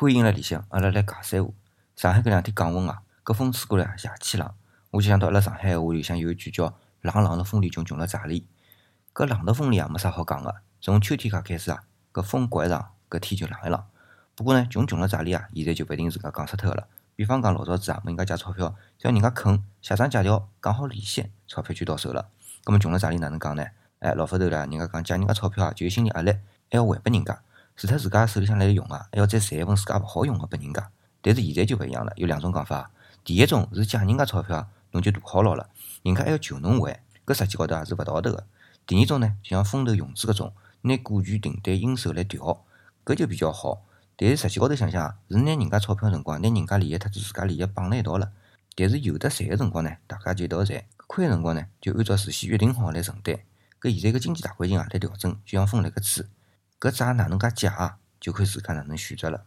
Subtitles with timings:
[0.00, 1.50] 欢迎来里向，阿拉来讲三话。
[1.96, 4.48] 上海搿两天降温啊，搿风吹过来邪气冷。
[4.92, 8.46] 我就想到阿拉上海话里向有一句叫“冷冷的风里，穷穷了咋里”。
[9.12, 10.54] 搿冷的风里啊，没啥好讲个。
[10.80, 11.82] 从秋天介开始啊，
[12.12, 13.84] 搿风刮一场，搿天就冷一冷。
[14.36, 15.48] 不过呢，穷穷了咋里啊？
[15.52, 16.86] 现在就勿一定自家讲死脱个了。
[17.16, 22.28] 比方讲老早子啊，问人家借钞票，只要人家肯写张借条，讲好利息，钞票就到手了。
[22.62, 23.66] 葛末穷了咋里哪能讲呢？
[23.98, 26.30] 哎，老发头啦，人家讲借人家钞票啊，就有心理压力，
[26.70, 27.42] 还要还拨人家。
[27.78, 30.90] 除脱自家手里向来用啊，还要再赚一份自家勿好用个拨人家。
[31.22, 32.90] 但是现在就勿一样了，有两种讲法。
[33.22, 35.68] 第一种是借人家钞票，侬就大好牢了，
[36.02, 38.44] 人家还要求侬还，搿实际高头也是勿道德个。
[38.84, 42.64] 第二种呢，就像风投融资搿种，拿股权订单应收来调，
[43.04, 43.84] 搿就比较好。
[44.16, 48.32] 但是实际高头想想，是拿人家钞票辰光，拿人家利益特子自家利益绑辣一道了。
[48.74, 53.38] 但是有的赚个辰光呢，大家就一道赚；亏个辰光呢，就按照事先约定好来承担。
[53.80, 56.26] 搿现在个经济大环境啊，来调整，就像风辣盖吹。
[56.80, 57.98] 搿债哪能介借啊？
[58.20, 59.44] 就看自家哪能选择了。